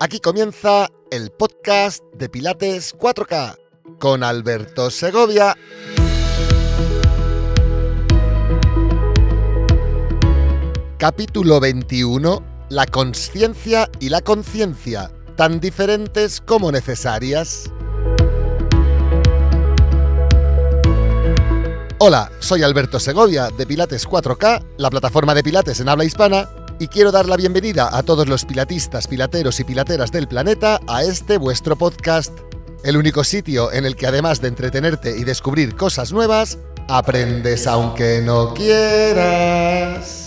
[0.00, 3.56] Aquí comienza el podcast de Pilates 4K
[3.98, 5.56] con Alberto Segovia.
[10.98, 12.44] Capítulo 21.
[12.68, 17.68] La conciencia y la conciencia, tan diferentes como necesarias.
[21.98, 26.48] Hola, soy Alberto Segovia de Pilates 4K, la plataforma de Pilates en habla hispana,
[26.78, 31.02] y quiero dar la bienvenida a todos los pilatistas, pilateros y pilateras del planeta a
[31.02, 32.32] este vuestro podcast,
[32.84, 38.22] el único sitio en el que además de entretenerte y descubrir cosas nuevas, aprendes aunque
[38.24, 40.24] no quieras.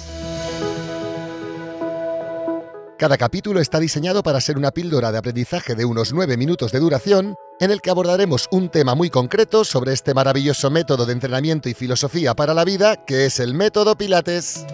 [2.98, 6.80] Cada capítulo está diseñado para ser una píldora de aprendizaje de unos 9 minutos de
[6.80, 11.68] duración, en el que abordaremos un tema muy concreto sobre este maravilloso método de entrenamiento
[11.68, 14.66] y filosofía para la vida, que es el método Pilates.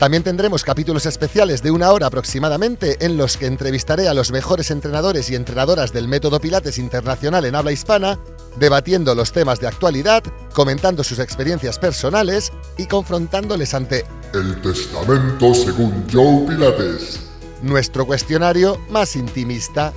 [0.00, 4.70] También tendremos capítulos especiales de una hora aproximadamente en los que entrevistaré a los mejores
[4.70, 8.18] entrenadores y entrenadoras del método Pilates Internacional en habla hispana,
[8.56, 10.22] debatiendo los temas de actualidad,
[10.54, 17.20] comentando sus experiencias personales y confrontándoles ante El Testamento según Joe Pilates.
[17.60, 19.92] nuestro cuestionario más intimista.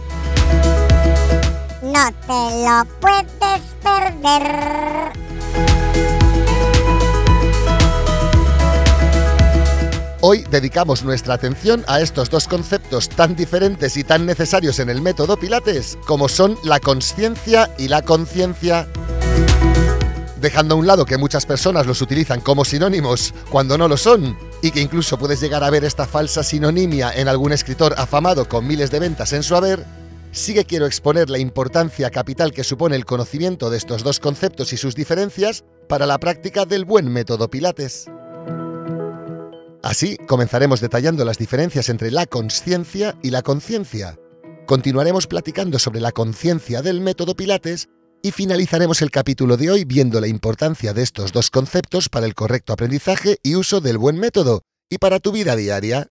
[1.82, 5.03] No te lo puedes perder.
[10.26, 15.02] Hoy dedicamos nuestra atención a estos dos conceptos tan diferentes y tan necesarios en el
[15.02, 18.88] método Pilates como son la conciencia y la conciencia.
[20.40, 24.38] Dejando a un lado que muchas personas los utilizan como sinónimos cuando no lo son,
[24.62, 28.66] y que incluso puedes llegar a ver esta falsa sinonimia en algún escritor afamado con
[28.66, 29.84] miles de ventas en su haber,
[30.32, 34.72] sí que quiero exponer la importancia capital que supone el conocimiento de estos dos conceptos
[34.72, 38.06] y sus diferencias para la práctica del buen método Pilates.
[39.84, 44.18] Así comenzaremos detallando las diferencias entre la conciencia y la conciencia.
[44.66, 47.90] Continuaremos platicando sobre la conciencia del método Pilates
[48.22, 52.34] y finalizaremos el capítulo de hoy viendo la importancia de estos dos conceptos para el
[52.34, 56.08] correcto aprendizaje y uso del buen método y para tu vida diaria.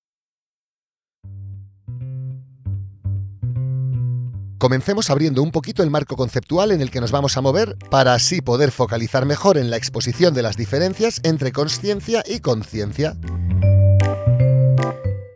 [4.63, 8.15] Comencemos abriendo un poquito el marco conceptual en el que nos vamos a mover para
[8.15, 13.17] así poder focalizar mejor en la exposición de las diferencias entre conciencia y conciencia.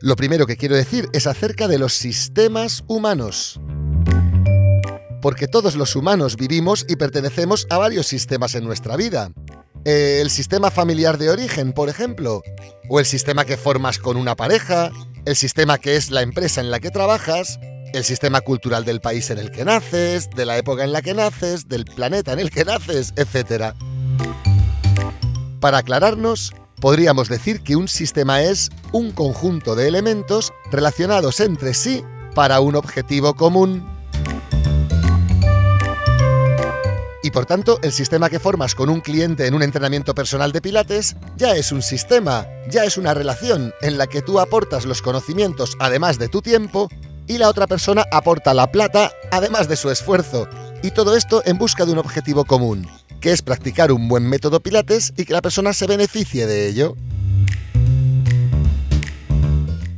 [0.00, 3.60] Lo primero que quiero decir es acerca de los sistemas humanos.
[5.20, 9.32] Porque todos los humanos vivimos y pertenecemos a varios sistemas en nuestra vida.
[9.84, 12.44] Eh, El sistema familiar de origen, por ejemplo,
[12.88, 14.92] o el sistema que formas con una pareja,
[15.25, 17.59] el sistema que es la empresa en la que trabajas,
[17.92, 21.14] el sistema cultural del país en el que naces, de la época en la que
[21.14, 23.74] naces, del planeta en el que naces, etc.
[25.60, 32.04] Para aclararnos, podríamos decir que un sistema es un conjunto de elementos relacionados entre sí
[32.34, 33.97] para un objetivo común.
[37.22, 40.60] Y por tanto, el sistema que formas con un cliente en un entrenamiento personal de
[40.60, 45.03] Pilates ya es un sistema, ya es una relación en la que tú aportas los
[45.03, 46.88] conocimientos además de tu tiempo
[47.26, 50.48] y la otra persona aporta la plata además de su esfuerzo.
[50.82, 52.87] Y todo esto en busca de un objetivo común,
[53.20, 56.97] que es practicar un buen método Pilates y que la persona se beneficie de ello.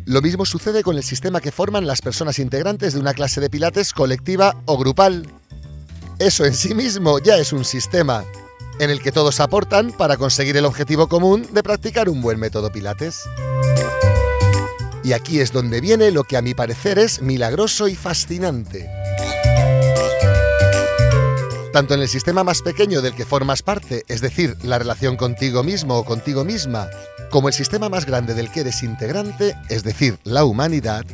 [0.06, 3.50] Lo mismo sucede con el sistema que forman las personas integrantes de una clase de
[3.50, 5.26] Pilates colectiva o grupal.
[6.18, 8.24] Eso en sí mismo ya es un sistema,
[8.80, 12.72] en el que todos aportan para conseguir el objetivo común de practicar un buen método
[12.72, 13.24] Pilates.
[15.08, 18.90] Y aquí es donde viene lo que a mi parecer es milagroso y fascinante.
[21.72, 25.64] Tanto en el sistema más pequeño del que formas parte, es decir, la relación contigo
[25.64, 26.90] mismo o contigo misma,
[27.30, 31.06] como el sistema más grande del que eres integrante, es decir, la humanidad,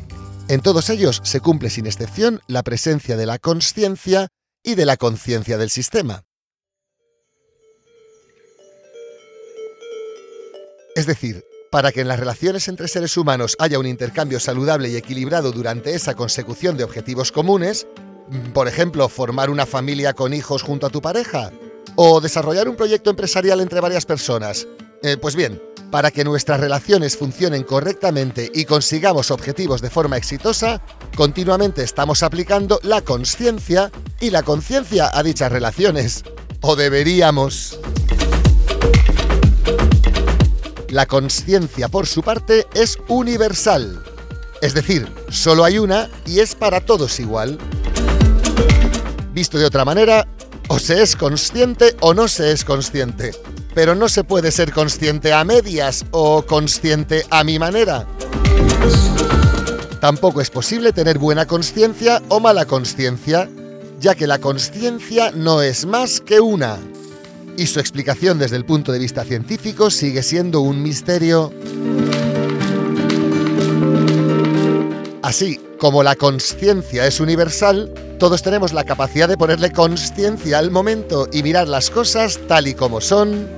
[0.49, 4.26] en todos ellos se cumple sin excepción la presencia de la conciencia
[4.65, 6.25] y de la conciencia del sistema.
[10.97, 11.44] Es decir,
[11.75, 15.93] para que en las relaciones entre seres humanos haya un intercambio saludable y equilibrado durante
[15.93, 17.88] esa consecución de objetivos comunes,
[18.29, 21.50] mm, por ejemplo, formar una familia con hijos junto a tu pareja,
[21.97, 24.69] o desarrollar un proyecto empresarial entre varias personas,
[25.03, 25.61] eh, pues bien,
[25.91, 30.81] para que nuestras relaciones funcionen correctamente y consigamos objetivos de forma exitosa,
[31.17, 33.91] continuamente estamos aplicando la conciencia
[34.21, 36.23] y la conciencia a dichas relaciones.
[36.61, 37.81] O deberíamos.
[40.94, 44.00] La conciencia, por su parte, es universal.
[44.62, 47.58] Es decir, solo hay una y es para todos igual.
[49.32, 50.25] Visto de otra manera,
[50.69, 53.32] o se es consciente o no se es consciente.
[53.75, 58.06] Pero no se puede ser consciente a medias o consciente a mi manera.
[60.00, 63.50] Tampoco es posible tener buena conciencia o mala conciencia,
[63.99, 66.79] ya que la conciencia no es más que una.
[67.56, 71.53] Y su explicación desde el punto de vista científico sigue siendo un misterio.
[75.23, 81.29] Así como la conciencia es universal, todos tenemos la capacidad de ponerle conciencia al momento
[81.33, 83.49] y mirar las cosas tal y como son,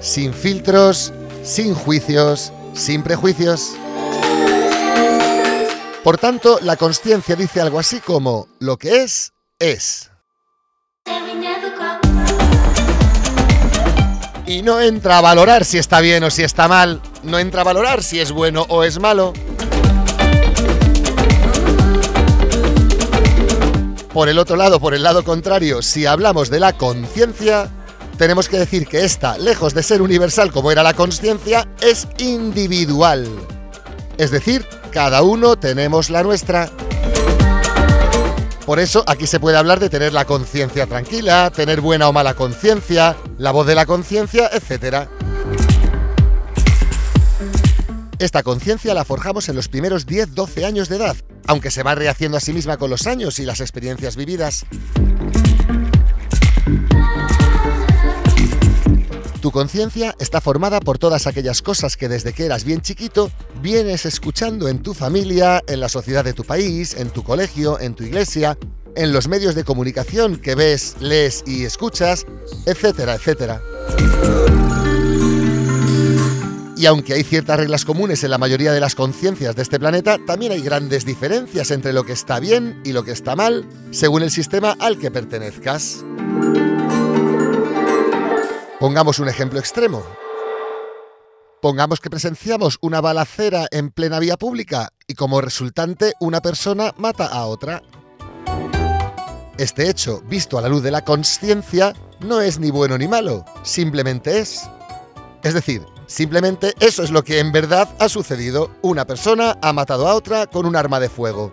[0.00, 1.12] sin filtros,
[1.42, 3.72] sin juicios, sin prejuicios.
[6.02, 10.10] Por tanto, la conciencia dice algo así como, lo que es, es.
[14.46, 17.64] Y no entra a valorar si está bien o si está mal, no entra a
[17.64, 19.32] valorar si es bueno o es malo.
[24.12, 27.68] Por el otro lado, por el lado contrario, si hablamos de la conciencia,
[28.16, 33.28] tenemos que decir que esta, lejos de ser universal como era la conciencia, es individual.
[34.16, 36.70] Es decir, cada uno tenemos la nuestra.
[38.66, 42.34] Por eso aquí se puede hablar de tener la conciencia tranquila, tener buena o mala
[42.34, 45.08] conciencia, la voz de la conciencia, etc.
[48.18, 51.16] Esta conciencia la forjamos en los primeros 10-12 años de edad,
[51.46, 54.66] aunque se va rehaciendo a sí misma con los años y las experiencias vividas.
[59.46, 63.30] Tu conciencia está formada por todas aquellas cosas que desde que eras bien chiquito
[63.62, 67.94] vienes escuchando en tu familia, en la sociedad de tu país, en tu colegio, en
[67.94, 68.58] tu iglesia,
[68.96, 72.26] en los medios de comunicación que ves, lees y escuchas,
[72.66, 73.62] etcétera, etcétera.
[76.76, 80.18] Y aunque hay ciertas reglas comunes en la mayoría de las conciencias de este planeta,
[80.26, 84.24] también hay grandes diferencias entre lo que está bien y lo que está mal, según
[84.24, 86.04] el sistema al que pertenezcas.
[88.86, 90.04] Pongamos un ejemplo extremo.
[91.60, 97.26] Pongamos que presenciamos una balacera en plena vía pública y como resultante una persona mata
[97.26, 97.82] a otra.
[99.58, 103.44] Este hecho, visto a la luz de la conciencia, no es ni bueno ni malo,
[103.64, 104.70] simplemente es.
[105.42, 108.70] Es decir, Simplemente eso es lo que en verdad ha sucedido.
[108.82, 111.52] Una persona ha matado a otra con un arma de fuego.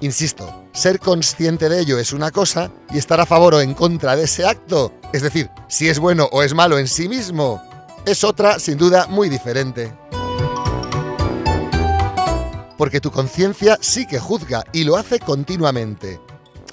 [0.00, 4.14] Insisto, ser consciente de ello es una cosa y estar a favor o en contra
[4.14, 7.62] de ese acto, es decir, si es bueno o es malo en sí mismo,
[8.04, 9.94] es otra sin duda muy diferente.
[12.76, 16.20] Porque tu conciencia sí que juzga y lo hace continuamente.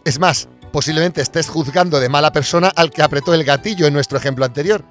[0.05, 4.17] Es más, posiblemente estés juzgando de mala persona al que apretó el gatillo en nuestro
[4.17, 4.83] ejemplo anterior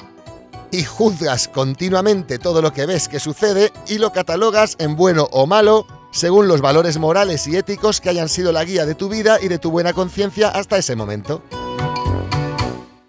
[0.71, 5.49] y juzgas continuamente todo lo que ves que sucede y lo catalogas en bueno o
[5.49, 9.39] malo según los valores morales y éticos que hayan sido la guía de tu vida
[9.43, 11.43] y de tu buena conciencia hasta ese momento.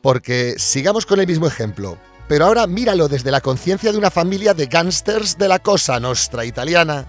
[0.02, 4.54] Porque sigamos con el mismo ejemplo, pero ahora míralo desde la conciencia de una familia
[4.54, 7.06] de gángsters de la Cosa Nostra italiana.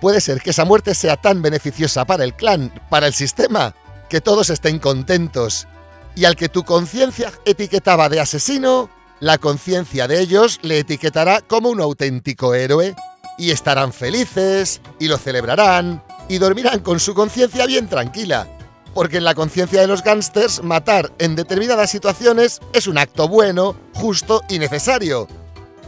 [0.00, 3.74] Puede ser que esa muerte sea tan beneficiosa para el clan, para el sistema,
[4.08, 5.66] que todos estén contentos,
[6.14, 8.90] y al que tu conciencia etiquetaba de asesino,
[9.20, 12.94] la conciencia de ellos le etiquetará como un auténtico héroe
[13.38, 18.48] y estarán felices y lo celebrarán y dormirán con su conciencia bien tranquila.
[18.94, 23.76] Porque en la conciencia de los gángsters matar en determinadas situaciones es un acto bueno,
[23.94, 25.28] justo y necesario.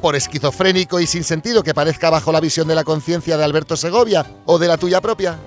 [0.01, 3.77] Por esquizofrénico y sin sentido que parezca bajo la visión de la conciencia de Alberto
[3.77, 5.39] Segovia o de la tuya propia.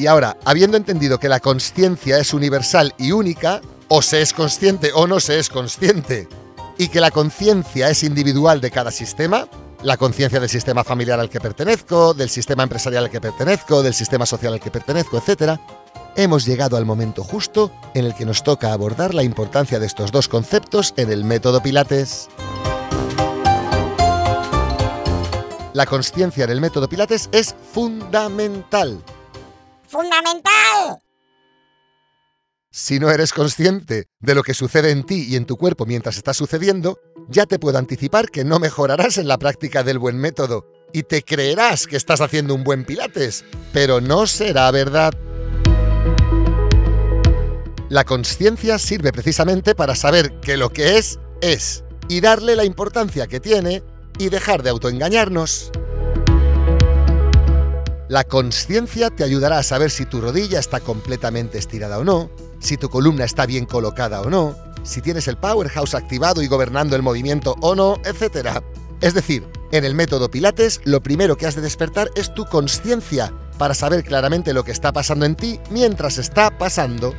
[0.00, 4.92] Y ahora, habiendo entendido que la conciencia es universal y única, o se es consciente
[4.94, 6.26] o no se es consciente,
[6.78, 9.46] y que la conciencia es individual de cada sistema,
[9.82, 13.94] la conciencia del sistema familiar al que pertenezco, del sistema empresarial al que pertenezco, del
[13.94, 15.58] sistema social al que pertenezco, etc.,
[16.16, 20.12] hemos llegado al momento justo en el que nos toca abordar la importancia de estos
[20.12, 22.28] dos conceptos en el método Pilates.
[25.72, 29.02] La conciencia en el método Pilates es fundamental.
[29.86, 31.00] ¡Fundamental!
[32.72, 36.16] Si no eres consciente de lo que sucede en ti y en tu cuerpo mientras
[36.16, 36.98] está sucediendo,
[37.30, 41.22] ya te puedo anticipar que no mejorarás en la práctica del buen método y te
[41.22, 45.14] creerás que estás haciendo un buen pilates, pero no será verdad.
[47.88, 53.28] La conciencia sirve precisamente para saber que lo que es, es, y darle la importancia
[53.28, 53.84] que tiene
[54.18, 55.70] y dejar de autoengañarnos.
[58.08, 62.76] La conciencia te ayudará a saber si tu rodilla está completamente estirada o no, si
[62.76, 67.02] tu columna está bien colocada o no, si tienes el powerhouse activado y gobernando el
[67.02, 68.60] movimiento o no, etc.
[69.00, 73.32] Es decir, en el método Pilates, lo primero que has de despertar es tu conciencia
[73.58, 77.14] para saber claramente lo que está pasando en ti mientras está pasando.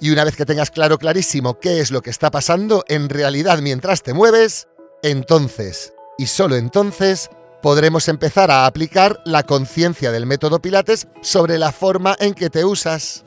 [0.00, 3.60] Y una vez que tengas claro clarísimo qué es lo que está pasando en realidad
[3.60, 4.68] mientras te mueves,
[5.02, 7.30] Entonces, y solo entonces,
[7.62, 12.64] podremos empezar a aplicar la conciencia del método Pilates sobre la forma en que te
[12.64, 13.24] usas.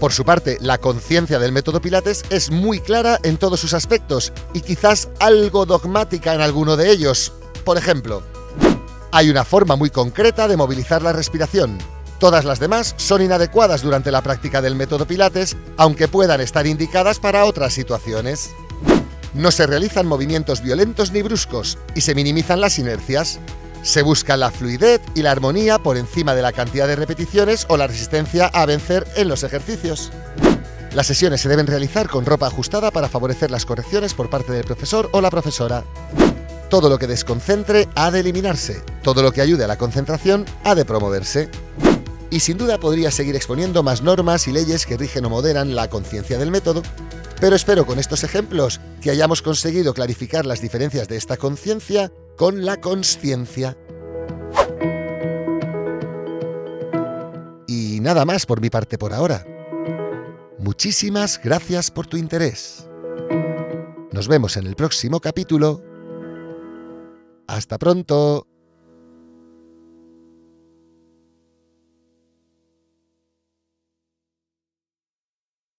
[0.00, 4.32] Por su parte, la conciencia del método Pilates es muy clara en todos sus aspectos
[4.52, 7.32] y quizás algo dogmática en alguno de ellos.
[7.64, 8.22] Por ejemplo,
[9.10, 11.78] hay una forma muy concreta de movilizar la respiración.
[12.18, 17.18] Todas las demás son inadecuadas durante la práctica del método Pilates, aunque puedan estar indicadas
[17.18, 18.50] para otras situaciones.
[19.32, 23.38] No se realizan movimientos violentos ni bruscos y se minimizan las inercias.
[23.86, 27.76] Se busca la fluidez y la armonía por encima de la cantidad de repeticiones o
[27.76, 30.10] la resistencia a vencer en los ejercicios.
[30.92, 34.64] Las sesiones se deben realizar con ropa ajustada para favorecer las correcciones por parte del
[34.64, 35.84] profesor o la profesora.
[36.68, 40.74] Todo lo que desconcentre ha de eliminarse, todo lo que ayude a la concentración ha
[40.74, 41.48] de promoverse.
[42.28, 45.88] Y sin duda podría seguir exponiendo más normas y leyes que rigen o moderan la
[45.88, 46.82] conciencia del método,
[47.40, 52.64] pero espero con estos ejemplos que hayamos conseguido clarificar las diferencias de esta conciencia con
[52.64, 53.76] la conciencia.
[57.66, 59.44] Y nada más por mi parte por ahora.
[60.58, 62.88] Muchísimas gracias por tu interés.
[64.12, 65.82] Nos vemos en el próximo capítulo.
[67.46, 68.46] Hasta pronto.